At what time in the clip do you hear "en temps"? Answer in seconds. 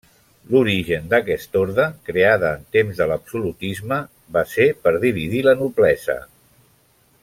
2.59-3.03